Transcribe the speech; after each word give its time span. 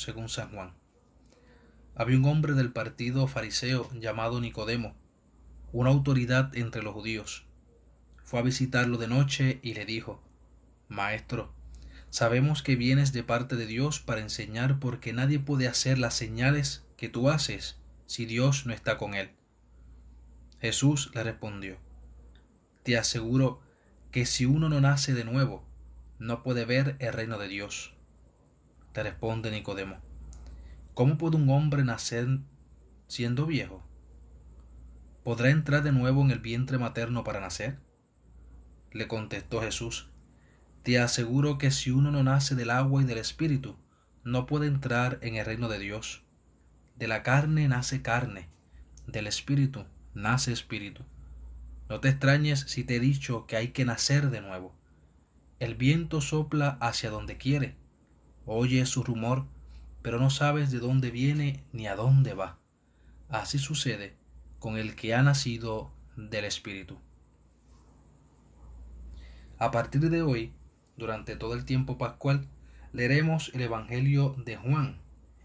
Según 0.00 0.30
San 0.30 0.50
Juan. 0.50 0.72
Había 1.94 2.16
un 2.16 2.24
hombre 2.24 2.54
del 2.54 2.72
partido 2.72 3.26
fariseo 3.26 3.90
llamado 3.92 4.40
Nicodemo, 4.40 4.96
una 5.72 5.90
autoridad 5.90 6.56
entre 6.56 6.82
los 6.82 6.94
judíos. 6.94 7.44
Fue 8.24 8.40
a 8.40 8.42
visitarlo 8.42 8.96
de 8.96 9.08
noche 9.08 9.60
y 9.62 9.74
le 9.74 9.84
dijo, 9.84 10.22
Maestro, 10.88 11.52
sabemos 12.08 12.62
que 12.62 12.76
vienes 12.76 13.12
de 13.12 13.24
parte 13.24 13.56
de 13.56 13.66
Dios 13.66 14.00
para 14.00 14.22
enseñar 14.22 14.78
porque 14.78 15.12
nadie 15.12 15.38
puede 15.38 15.68
hacer 15.68 15.98
las 15.98 16.14
señales 16.14 16.86
que 16.96 17.10
tú 17.10 17.28
haces 17.28 17.76
si 18.06 18.24
Dios 18.24 18.64
no 18.64 18.72
está 18.72 18.96
con 18.96 19.12
él. 19.12 19.32
Jesús 20.62 21.10
le 21.12 21.24
respondió, 21.24 21.76
Te 22.84 22.96
aseguro 22.96 23.60
que 24.12 24.24
si 24.24 24.46
uno 24.46 24.70
no 24.70 24.80
nace 24.80 25.12
de 25.12 25.24
nuevo, 25.24 25.62
no 26.18 26.42
puede 26.42 26.64
ver 26.64 26.96
el 27.00 27.12
reino 27.12 27.36
de 27.36 27.48
Dios. 27.48 27.92
Te 28.92 29.04
responde 29.04 29.50
Nicodemo, 29.52 29.98
¿cómo 30.94 31.16
puede 31.16 31.36
un 31.36 31.48
hombre 31.50 31.84
nacer 31.84 32.26
siendo 33.06 33.46
viejo? 33.46 33.82
¿Podrá 35.22 35.50
entrar 35.50 35.82
de 35.84 35.92
nuevo 35.92 36.22
en 36.22 36.32
el 36.32 36.40
vientre 36.40 36.76
materno 36.76 37.22
para 37.22 37.40
nacer? 37.40 37.78
Le 38.90 39.06
contestó 39.06 39.60
Jesús, 39.60 40.10
Te 40.82 40.98
aseguro 40.98 41.56
que 41.56 41.70
si 41.70 41.92
uno 41.92 42.10
no 42.10 42.24
nace 42.24 42.56
del 42.56 42.70
agua 42.70 43.02
y 43.02 43.04
del 43.04 43.18
espíritu, 43.18 43.76
no 44.24 44.46
puede 44.46 44.66
entrar 44.66 45.18
en 45.22 45.36
el 45.36 45.46
reino 45.46 45.68
de 45.68 45.78
Dios. 45.78 46.24
De 46.96 47.06
la 47.06 47.22
carne 47.22 47.68
nace 47.68 48.02
carne, 48.02 48.48
del 49.06 49.28
espíritu 49.28 49.84
nace 50.14 50.52
espíritu. 50.52 51.04
No 51.88 52.00
te 52.00 52.08
extrañes 52.08 52.60
si 52.60 52.82
te 52.82 52.96
he 52.96 53.00
dicho 53.00 53.46
que 53.46 53.56
hay 53.56 53.68
que 53.68 53.84
nacer 53.84 54.30
de 54.30 54.40
nuevo. 54.40 54.74
El 55.60 55.76
viento 55.76 56.20
sopla 56.20 56.76
hacia 56.80 57.10
donde 57.10 57.36
quiere, 57.36 57.76
oyes 58.46 58.88
su 58.88 59.02
rumor, 59.02 59.46
pero 60.02 60.18
no 60.18 60.30
sabes 60.30 60.70
de 60.70 60.78
dónde 60.78 61.10
viene 61.10 61.64
ni 61.72 61.86
a 61.86 61.96
dónde 61.96 62.34
va. 62.34 62.58
Así 63.28 63.58
sucede 63.58 64.16
con 64.58 64.76
el 64.76 64.94
que 64.94 65.14
ha 65.14 65.22
nacido 65.22 65.92
del 66.16 66.44
Espíritu. 66.44 66.98
A 69.58 69.70
partir 69.70 70.08
de 70.08 70.22
hoy, 70.22 70.52
durante 70.96 71.36
todo 71.36 71.54
el 71.54 71.64
tiempo 71.64 71.98
pascual, 71.98 72.48
leeremos 72.92 73.50
el 73.54 73.62
Evangelio 73.62 74.34
de 74.44 74.56
Juan, 74.56 74.98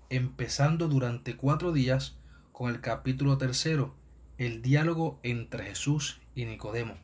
empezando 0.09 0.87
durante 0.87 1.35
cuatro 1.35 1.71
días 1.71 2.17
con 2.51 2.69
el 2.69 2.81
capítulo 2.81 3.37
tercero, 3.37 3.93
el 4.37 4.61
diálogo 4.61 5.19
entre 5.23 5.65
Jesús 5.65 6.21
y 6.33 6.45
Nicodemo. 6.45 6.95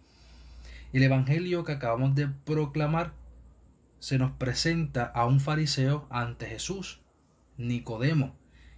El 0.94 1.04
Evangelio 1.04 1.64
que 1.64 1.74
acabamos 1.74 2.16
de 2.16 2.28
proclamar 2.28 3.14
se 4.02 4.18
nos 4.18 4.32
presenta 4.32 5.06
a 5.06 5.28
un 5.28 5.40
fariseo 5.40 6.08
ante 6.10 6.48
Jesús, 6.48 7.02
Nicodemo, 7.58 8.36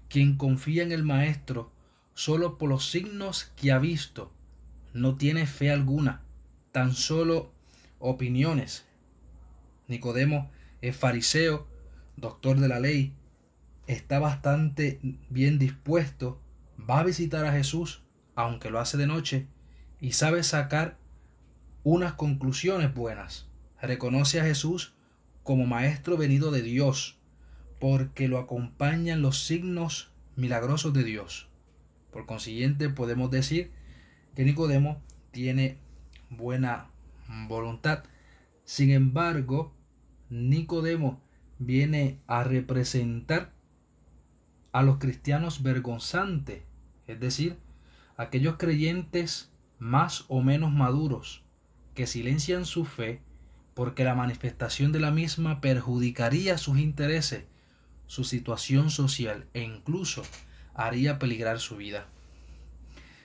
quien 0.10 0.36
confía 0.36 0.84
en 0.84 0.92
el 0.92 1.04
Maestro 1.04 1.72
solo 2.14 2.58
por 2.58 2.68
los 2.68 2.92
signos 2.92 3.46
que 3.56 3.72
ha 3.72 3.80
visto. 3.80 4.34
No 4.94 5.16
tiene 5.16 5.48
fe 5.48 5.72
alguna, 5.72 6.24
tan 6.74 6.94
solo 6.94 7.54
opiniones. 8.00 8.86
Nicodemo 9.88 10.52
es 10.82 10.98
fariseo, 10.98 11.70
doctor 12.18 12.60
de 12.60 12.68
la 12.68 12.82
ley, 12.82 13.16
está 13.88 14.20
bastante 14.20 15.00
bien 15.30 15.58
dispuesto, 15.58 16.42
va 16.78 17.00
a 17.00 17.06
visitar 17.06 17.46
a 17.46 17.54
Jesús, 17.54 18.04
aunque 18.36 18.70
lo 18.70 18.82
hace 18.82 18.98
de 18.98 19.08
noche, 19.08 19.48
y 20.02 20.12
sabe 20.12 20.44
sacar 20.44 20.98
unas 21.86 22.12
conclusiones 22.12 22.94
buenas. 22.94 23.48
Reconoce 23.82 24.42
a 24.42 24.44
Jesús 24.44 24.96
como 25.44 25.66
Maestro 25.66 26.18
venido 26.18 26.52
de 26.52 26.62
Dios, 26.62 27.20
porque 27.80 28.28
lo 28.28 28.38
acompañan 28.38 29.22
los 29.22 29.44
signos 29.44 30.12
milagrosos 30.36 30.94
de 30.94 31.04
Dios. 31.04 31.50
Por 32.12 32.26
consiguiente, 32.26 32.90
podemos 32.90 33.30
decir 33.30 33.72
que 34.36 34.46
Nicodemo 34.46 35.02
tiene 35.32 35.78
buena 36.30 36.90
voluntad. 37.48 38.04
Sin 38.64 38.92
embargo, 38.92 39.74
Nicodemo 40.30 41.22
viene 41.60 42.20
a 42.28 42.44
representar 42.44 43.54
a 44.72 44.82
los 44.82 44.98
cristianos 44.98 45.62
vergonzantes, 45.62 46.64
es 47.08 47.20
decir, 47.20 47.58
aquellos 48.18 48.58
creyentes 48.58 49.52
más 49.78 50.26
o 50.30 50.42
menos 50.42 50.72
maduros 50.72 51.44
que 51.94 52.08
silencian 52.08 52.66
su 52.66 52.86
fe 52.86 53.22
porque 53.74 54.04
la 54.04 54.16
manifestación 54.16 54.92
de 54.92 55.00
la 55.00 55.12
misma 55.12 55.62
perjudicaría 55.62 56.58
sus 56.58 56.78
intereses, 56.78 57.46
su 58.08 58.24
situación 58.24 58.90
social 58.90 59.48
e 59.54 59.62
incluso 59.62 60.24
haría 60.74 61.20
peligrar 61.20 61.60
su 61.60 61.78
vida. 61.78 62.06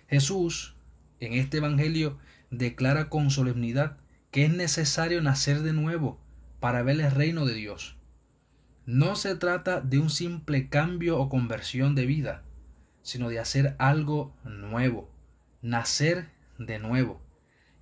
Jesús, 0.08 0.74
en 1.20 1.34
este 1.34 1.58
Evangelio, 1.58 2.18
declara 2.50 3.08
con 3.08 3.30
solemnidad 3.30 3.98
que 4.30 4.44
es 4.44 4.52
necesario 4.52 5.22
nacer 5.22 5.62
de 5.62 5.72
nuevo 5.72 6.18
para 6.60 6.82
ver 6.82 7.00
el 7.00 7.10
reino 7.10 7.44
de 7.44 7.54
Dios. 7.54 7.96
No 8.86 9.16
se 9.16 9.36
trata 9.36 9.80
de 9.80 9.98
un 9.98 10.08
simple 10.08 10.68
cambio 10.68 11.18
o 11.18 11.28
conversión 11.28 11.94
de 11.94 12.06
vida, 12.06 12.42
sino 13.02 13.28
de 13.28 13.38
hacer 13.38 13.76
algo 13.78 14.34
nuevo, 14.44 15.10
nacer 15.60 16.30
de 16.58 16.78
nuevo. 16.78 17.20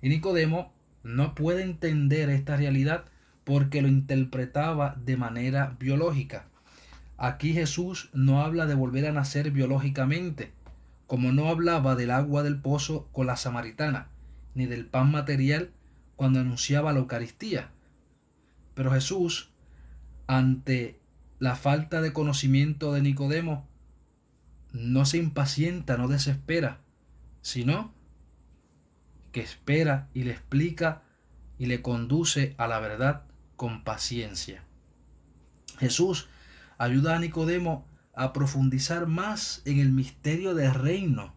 Y 0.01 0.09
Nicodemo 0.09 0.73
no 1.07 1.35
puede 1.35 1.63
entender 1.63 2.29
esta 2.29 2.57
realidad 2.57 3.05
porque 3.45 3.81
lo 3.81 3.87
interpretaba 3.87 4.97
de 5.05 5.15
manera 5.15 5.77
biológica. 5.79 6.47
Aquí 7.17 7.53
Jesús 7.53 8.09
no 8.13 8.41
habla 8.41 8.65
de 8.65 8.75
volver 8.75 9.07
a 9.07 9.13
nacer 9.13 9.51
biológicamente, 9.51 10.51
como 11.07 11.31
no 11.31 11.47
hablaba 11.47 11.95
del 11.95 12.11
agua 12.11 12.43
del 12.43 12.59
pozo 12.59 13.07
con 13.13 13.25
la 13.25 13.37
samaritana, 13.37 14.09
ni 14.53 14.65
del 14.65 14.85
pan 14.85 15.09
material 15.09 15.71
cuando 16.17 16.41
anunciaba 16.41 16.91
la 16.91 16.99
Eucaristía. 16.99 17.69
Pero 18.73 18.91
Jesús, 18.91 19.49
ante 20.27 20.99
la 21.39 21.55
falta 21.55 22.01
de 22.01 22.11
conocimiento 22.11 22.91
de 22.91 23.01
Nicodemo, 23.01 23.65
no 24.73 25.05
se 25.05 25.17
impacienta, 25.17 25.95
no 25.95 26.09
desespera, 26.09 26.79
sino 27.41 27.93
espera 29.41 30.09
y 30.13 30.23
le 30.23 30.31
explica 30.31 31.03
y 31.57 31.65
le 31.65 31.81
conduce 31.81 32.55
a 32.57 32.67
la 32.67 32.79
verdad 32.79 33.23
con 33.55 33.83
paciencia. 33.83 34.63
Jesús 35.79 36.27
ayuda 36.77 37.15
a 37.15 37.19
Nicodemo 37.19 37.85
a 38.13 38.33
profundizar 38.33 39.07
más 39.07 39.61
en 39.65 39.79
el 39.79 39.91
misterio 39.91 40.55
del 40.55 40.73
reino, 40.73 41.33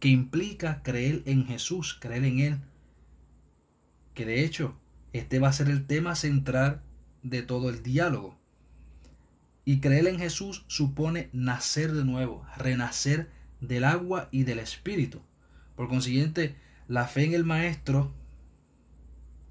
que 0.00 0.08
implica 0.08 0.82
creer 0.82 1.22
en 1.26 1.46
Jesús, 1.46 1.96
creer 2.00 2.24
en 2.24 2.38
Él, 2.40 2.58
que 4.14 4.24
de 4.24 4.44
hecho 4.44 4.76
este 5.12 5.38
va 5.38 5.48
a 5.48 5.52
ser 5.52 5.68
el 5.68 5.86
tema 5.86 6.14
central 6.14 6.82
de 7.22 7.42
todo 7.42 7.70
el 7.70 7.82
diálogo. 7.82 8.36
Y 9.64 9.80
creer 9.80 10.08
en 10.08 10.18
Jesús 10.18 10.64
supone 10.68 11.28
nacer 11.32 11.92
de 11.92 12.04
nuevo, 12.04 12.44
renacer 12.56 13.30
del 13.60 13.84
agua 13.84 14.28
y 14.32 14.44
del 14.44 14.58
espíritu. 14.58 15.20
Por 15.76 15.88
consiguiente, 15.88 16.56
la 16.90 17.06
fe 17.06 17.22
en 17.22 17.34
el 17.34 17.44
Maestro, 17.44 18.12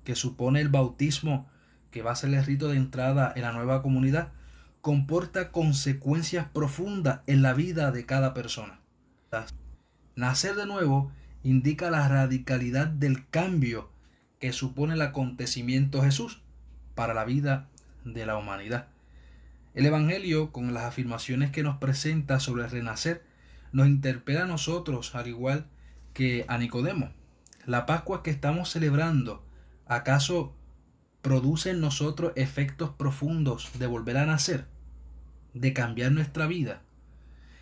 que 0.04 0.16
supone 0.16 0.60
el 0.60 0.68
bautismo, 0.68 1.50
que 1.90 2.02
va 2.02 2.12
a 2.12 2.16
ser 2.16 2.34
el 2.34 2.44
rito 2.44 2.68
de 2.68 2.76
entrada 2.76 3.32
en 3.34 3.44
la 3.44 3.54
nueva 3.54 3.82
comunidad, 3.82 4.34
comporta 4.82 5.50
consecuencias 5.50 6.48
profundas 6.50 7.22
en 7.28 7.42
la 7.42 7.54
vida 7.54 7.94
de 7.94 8.06
cada 8.06 8.34
persona. 8.34 8.82
Nacer 10.18 10.56
de 10.56 10.66
nuevo 10.66 11.14
indica 11.42 11.90
la 11.90 12.10
radicalidad 12.10 12.88
del 12.88 13.26
cambio 13.30 13.90
que 14.42 14.52
supone 14.52 14.96
el 14.96 15.02
acontecimiento 15.02 16.02
Jesús 16.02 16.42
para 16.94 17.14
la 17.14 17.24
vida 17.24 17.70
de 18.04 18.26
la 18.26 18.36
humanidad. 18.36 18.90
El 19.76 19.86
Evangelio, 19.86 20.52
con 20.52 20.74
las 20.74 20.84
afirmaciones 20.84 21.52
que 21.52 21.64
nos 21.64 21.78
presenta 21.78 22.42
sobre 22.42 22.66
el 22.66 22.70
renacer, 22.70 23.24
nos 23.72 23.88
interpela 23.88 24.44
a 24.44 24.48
nosotros, 24.48 25.16
al 25.16 25.28
igual 25.28 25.68
que 26.12 26.44
a 26.50 26.58
Nicodemo 26.58 27.18
la 27.70 27.86
Pascua 27.86 28.24
que 28.24 28.32
estamos 28.32 28.72
celebrando, 28.72 29.46
¿acaso 29.86 30.56
produce 31.22 31.70
en 31.70 31.82
nosotros 31.82 32.34
efectos 32.36 32.90
profundos 32.90 33.70
de 33.78 33.86
volver 33.86 34.18
a 34.18 34.26
nacer, 34.26 34.66
de 35.54 35.72
cambiar 35.72 36.12
nuestra 36.12 36.48
vida? 36.48 36.82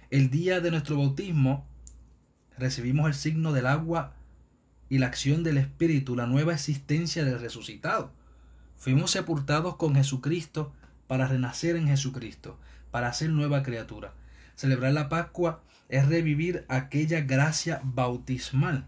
El 0.10 0.30
día 0.30 0.62
de 0.62 0.72
nuestro 0.72 0.96
bautismo 0.96 1.68
recibimos 2.58 3.08
el 3.08 3.16
signo 3.16 3.52
del 3.52 3.68
agua 3.68 4.14
y 4.88 5.00
la 5.00 5.08
acción 5.08 5.44
del 5.44 5.58
Espíritu, 5.58 6.16
la 6.16 6.26
nueva 6.26 6.54
existencia 6.54 7.26
del 7.26 7.42
resucitado. 7.42 8.14
Fuimos 8.78 9.12
sepultados 9.12 9.76
con 9.76 9.96
Jesucristo 9.96 10.72
para 11.08 11.28
renacer 11.28 11.76
en 11.76 11.88
Jesucristo, 11.88 12.58
para 12.92 13.12
ser 13.12 13.32
nueva 13.32 13.62
criatura. 13.62 14.14
Celebrar 14.56 14.94
la 14.94 15.10
Pascua 15.10 15.64
es 15.90 16.08
revivir 16.08 16.64
aquella 16.70 17.20
gracia 17.20 17.82
bautismal 17.84 18.88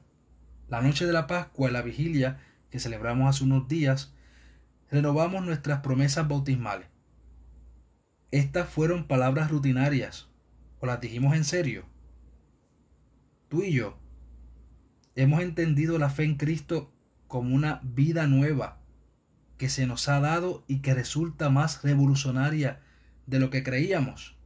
la 0.69 0.81
noche 0.81 1.05
de 1.05 1.13
la 1.13 1.27
Pascua 1.27 1.69
y 1.69 1.73
la 1.73 1.81
vigilia 1.81 2.39
que 2.69 2.79
celebramos 2.79 3.29
hace 3.29 3.43
unos 3.43 3.67
días, 3.67 4.13
renovamos 4.91 5.45
nuestras 5.45 5.81
promesas 5.81 6.27
bautismales. 6.27 6.87
estas 8.31 8.69
fueron 8.69 9.07
palabras 9.07 9.49
rutinarias 9.49 10.29
o 10.79 10.85
las 10.85 11.01
dijimos 11.01 11.35
en 11.35 11.43
serio. 11.43 11.85
Tú 13.47 13.63
y 13.63 13.73
yo 13.73 13.97
hemos 15.15 15.41
entendido 15.41 15.97
la 15.97 16.09
fe 16.09 16.23
en 16.23 16.35
Cristo 16.35 16.93
como 17.27 17.55
una 17.55 17.81
vida 17.83 18.27
nueva 18.27 18.79
que 19.57 19.69
se 19.69 19.87
nos 19.87 20.07
ha 20.07 20.19
dado 20.19 20.63
y 20.67 20.79
que 20.79 20.93
resulta 20.93 21.49
más 21.49 21.81
revolucionaria 21.83 22.81
de 23.25 23.39
lo 23.39 23.49
que 23.49 23.63
creíamos, 23.63 24.37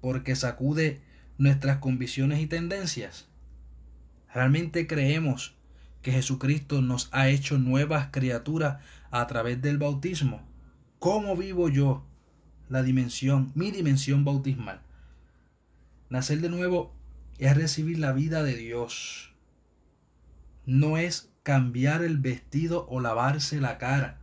porque 0.00 0.36
sacude 0.36 1.02
nuestras 1.36 1.78
convicciones 1.78 2.40
y 2.40 2.46
tendencias. 2.46 3.29
Realmente 4.32 4.86
creemos 4.86 5.56
que 6.02 6.12
Jesucristo 6.12 6.80
nos 6.82 7.08
ha 7.12 7.28
hecho 7.28 7.58
nuevas 7.58 8.08
criaturas 8.10 8.82
a 9.10 9.26
través 9.26 9.60
del 9.60 9.78
bautismo. 9.78 10.40
¿Cómo 10.98 11.36
vivo 11.36 11.68
yo 11.68 12.06
la 12.68 12.82
dimensión, 12.82 13.50
mi 13.54 13.70
dimensión 13.70 14.24
bautismal? 14.24 14.82
Nacer 16.08 16.40
de 16.40 16.48
nuevo 16.48 16.94
es 17.38 17.56
recibir 17.56 17.98
la 17.98 18.12
vida 18.12 18.42
de 18.42 18.54
Dios. 18.54 19.34
No 20.64 20.96
es 20.96 21.32
cambiar 21.42 22.02
el 22.04 22.18
vestido 22.18 22.86
o 22.88 23.00
lavarse 23.00 23.60
la 23.60 23.78
cara. 23.78 24.20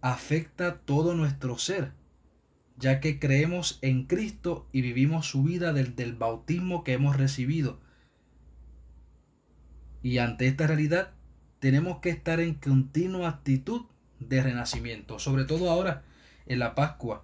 Afecta 0.00 0.78
todo 0.78 1.14
nuestro 1.14 1.58
ser, 1.58 1.92
ya 2.76 3.00
que 3.00 3.18
creemos 3.18 3.78
en 3.82 4.06
Cristo 4.06 4.68
y 4.72 4.80
vivimos 4.80 5.26
su 5.26 5.42
vida 5.42 5.72
desde 5.72 6.02
el 6.02 6.14
bautismo 6.14 6.82
que 6.82 6.94
hemos 6.94 7.16
recibido 7.16 7.80
y 10.02 10.18
ante 10.18 10.46
esta 10.46 10.66
realidad 10.66 11.10
tenemos 11.60 11.98
que 11.98 12.10
estar 12.10 12.40
en 12.40 12.54
continua 12.54 13.28
actitud 13.28 13.82
de 14.18 14.42
renacimiento, 14.42 15.18
sobre 15.18 15.44
todo 15.44 15.70
ahora 15.70 16.02
en 16.46 16.58
la 16.58 16.74
Pascua, 16.74 17.22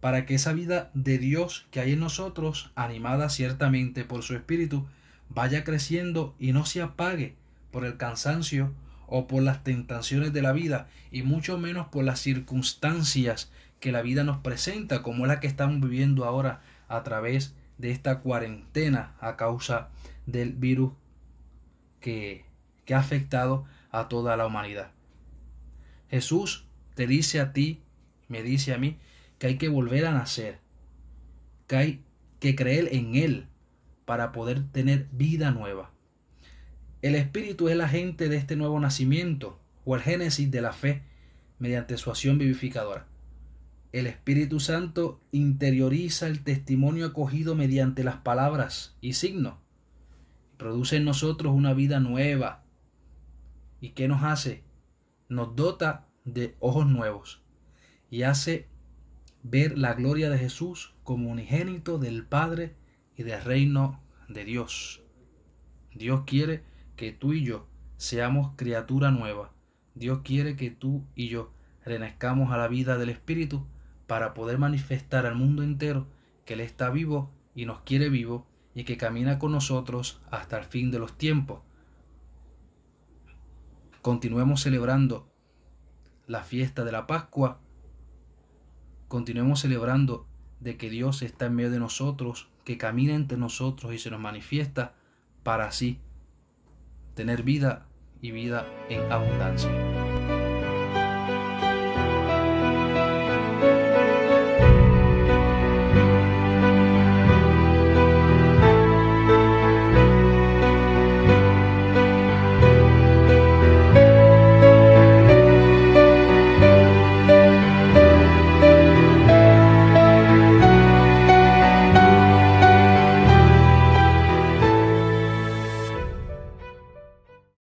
para 0.00 0.26
que 0.26 0.34
esa 0.34 0.52
vida 0.52 0.90
de 0.94 1.18
Dios 1.18 1.66
que 1.70 1.80
hay 1.80 1.92
en 1.92 2.00
nosotros, 2.00 2.72
animada 2.74 3.30
ciertamente 3.30 4.04
por 4.04 4.22
su 4.22 4.34
Espíritu, 4.34 4.86
vaya 5.28 5.64
creciendo 5.64 6.34
y 6.38 6.52
no 6.52 6.66
se 6.66 6.82
apague 6.82 7.34
por 7.70 7.84
el 7.84 7.96
cansancio 7.96 8.72
o 9.06 9.26
por 9.26 9.42
las 9.42 9.62
tentaciones 9.62 10.32
de 10.32 10.42
la 10.42 10.52
vida, 10.52 10.88
y 11.12 11.22
mucho 11.22 11.58
menos 11.58 11.88
por 11.88 12.04
las 12.04 12.20
circunstancias 12.20 13.52
que 13.78 13.92
la 13.92 14.02
vida 14.02 14.24
nos 14.24 14.38
presenta, 14.38 15.02
como 15.02 15.26
la 15.26 15.38
que 15.38 15.46
estamos 15.46 15.80
viviendo 15.80 16.24
ahora 16.24 16.60
a 16.88 17.02
través 17.04 17.54
de 17.78 17.92
esta 17.92 18.20
cuarentena 18.20 19.12
a 19.20 19.36
causa 19.36 19.90
del 20.26 20.54
virus 20.54 20.92
que, 22.06 22.44
ha 22.94 22.98
afectado 22.98 23.64
a 23.90 24.06
toda 24.06 24.36
la 24.36 24.46
humanidad. 24.46 24.92
Jesús 26.08 26.68
te 26.94 27.08
dice 27.08 27.40
a 27.40 27.52
ti, 27.52 27.82
me 28.28 28.44
dice 28.44 28.72
a 28.72 28.78
mí, 28.78 28.98
que 29.38 29.48
hay 29.48 29.58
que 29.58 29.68
volver 29.68 30.06
a 30.06 30.12
nacer, 30.12 30.60
que 31.66 31.76
hay 31.76 32.04
que 32.38 32.54
creer 32.54 32.90
en 32.92 33.16
Él 33.16 33.48
para 34.04 34.30
poder 34.30 34.62
tener 34.70 35.08
vida 35.10 35.50
nueva. 35.50 35.90
El 37.02 37.16
Espíritu 37.16 37.68
es 37.68 37.76
la 37.76 37.86
agente 37.86 38.28
de 38.28 38.36
este 38.36 38.54
nuevo 38.54 38.78
nacimiento 38.78 39.58
o 39.84 39.96
el 39.96 40.02
génesis 40.02 40.48
de 40.48 40.60
la 40.60 40.72
fe 40.72 41.02
mediante 41.58 41.96
su 41.96 42.10
acción 42.10 42.38
vivificadora. 42.38 43.08
El 43.90 44.06
Espíritu 44.06 44.60
Santo 44.60 45.20
interioriza 45.32 46.28
el 46.28 46.44
testimonio 46.44 47.06
acogido 47.06 47.56
mediante 47.56 48.04
las 48.04 48.18
palabras 48.18 48.94
y 49.00 49.14
signos 49.14 49.54
produce 50.56 50.96
en 50.96 51.04
nosotros 51.04 51.52
una 51.54 51.74
vida 51.74 52.00
nueva. 52.00 52.64
¿Y 53.80 53.90
qué 53.90 54.08
nos 54.08 54.22
hace? 54.22 54.64
Nos 55.28 55.56
dota 55.56 56.06
de 56.24 56.56
ojos 56.60 56.86
nuevos 56.86 57.42
y 58.10 58.22
hace 58.22 58.68
ver 59.42 59.78
la 59.78 59.94
gloria 59.94 60.30
de 60.30 60.38
Jesús 60.38 60.94
como 61.04 61.30
unigénito 61.30 61.98
del 61.98 62.24
Padre 62.24 62.74
y 63.16 63.22
del 63.22 63.42
reino 63.42 64.00
de 64.28 64.44
Dios. 64.44 65.02
Dios 65.94 66.22
quiere 66.26 66.62
que 66.96 67.12
tú 67.12 67.32
y 67.32 67.44
yo 67.44 67.66
seamos 67.96 68.52
criatura 68.56 69.10
nueva. 69.10 69.52
Dios 69.94 70.20
quiere 70.24 70.56
que 70.56 70.70
tú 70.70 71.04
y 71.14 71.28
yo 71.28 71.52
renazcamos 71.84 72.52
a 72.52 72.56
la 72.56 72.68
vida 72.68 72.98
del 72.98 73.08
Espíritu 73.08 73.66
para 74.06 74.34
poder 74.34 74.58
manifestar 74.58 75.26
al 75.26 75.34
mundo 75.34 75.62
entero 75.62 76.06
que 76.44 76.54
Él 76.54 76.60
está 76.60 76.90
vivo 76.90 77.30
y 77.54 77.66
nos 77.66 77.80
quiere 77.80 78.08
vivo 78.08 78.46
y 78.76 78.84
que 78.84 78.98
camina 78.98 79.38
con 79.38 79.52
nosotros 79.52 80.20
hasta 80.30 80.58
el 80.58 80.66
fin 80.66 80.90
de 80.90 80.98
los 80.98 81.16
tiempos. 81.16 81.62
Continuemos 84.02 84.60
celebrando 84.60 85.26
la 86.26 86.44
fiesta 86.44 86.84
de 86.84 86.92
la 86.92 87.06
Pascua. 87.06 87.58
Continuemos 89.08 89.60
celebrando 89.60 90.28
de 90.60 90.76
que 90.76 90.90
Dios 90.90 91.22
está 91.22 91.46
en 91.46 91.54
medio 91.54 91.70
de 91.70 91.78
nosotros, 91.78 92.50
que 92.64 92.76
camina 92.76 93.14
entre 93.14 93.38
nosotros 93.38 93.94
y 93.94 93.98
se 93.98 94.10
nos 94.10 94.20
manifiesta 94.20 94.94
para 95.42 95.66
así 95.66 95.98
tener 97.14 97.44
vida 97.44 97.86
y 98.20 98.30
vida 98.30 98.66
en 98.90 99.10
abundancia. 99.10 99.95